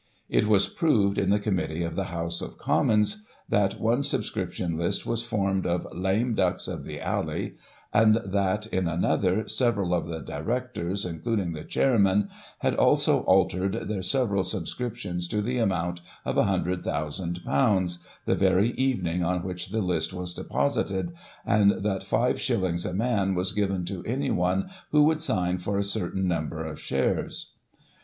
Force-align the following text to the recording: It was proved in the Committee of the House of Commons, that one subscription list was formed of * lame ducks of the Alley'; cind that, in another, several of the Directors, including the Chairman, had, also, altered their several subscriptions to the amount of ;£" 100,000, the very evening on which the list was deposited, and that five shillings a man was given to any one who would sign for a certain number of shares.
It 0.29 0.47
was 0.47 0.67
proved 0.67 1.19
in 1.19 1.29
the 1.29 1.37
Committee 1.37 1.83
of 1.83 1.93
the 1.93 2.05
House 2.05 2.41
of 2.41 2.57
Commons, 2.57 3.23
that 3.47 3.79
one 3.79 4.01
subscription 4.01 4.75
list 4.75 5.05
was 5.05 5.21
formed 5.21 5.67
of 5.67 5.85
* 5.91 5.91
lame 5.93 6.33
ducks 6.33 6.67
of 6.67 6.85
the 6.85 6.99
Alley'; 6.99 7.53
cind 7.93 8.17
that, 8.25 8.65
in 8.65 8.87
another, 8.87 9.47
several 9.47 9.93
of 9.93 10.07
the 10.07 10.19
Directors, 10.19 11.05
including 11.05 11.53
the 11.53 11.63
Chairman, 11.63 12.29
had, 12.61 12.73
also, 12.73 13.19
altered 13.25 13.73
their 13.89 14.01
several 14.01 14.43
subscriptions 14.43 15.27
to 15.27 15.39
the 15.39 15.59
amount 15.59 16.01
of 16.25 16.33
;£" 16.25 16.33
100,000, 16.39 17.39
the 18.25 18.33
very 18.35 18.71
evening 18.71 19.23
on 19.23 19.43
which 19.43 19.67
the 19.67 19.81
list 19.83 20.13
was 20.13 20.33
deposited, 20.33 21.11
and 21.45 21.83
that 21.83 22.03
five 22.03 22.41
shillings 22.41 22.87
a 22.87 22.93
man 22.95 23.35
was 23.35 23.51
given 23.51 23.85
to 23.85 24.01
any 24.07 24.31
one 24.31 24.67
who 24.89 25.03
would 25.03 25.21
sign 25.21 25.59
for 25.59 25.77
a 25.77 25.83
certain 25.83 26.27
number 26.27 26.65
of 26.65 26.79
shares. 26.81 27.51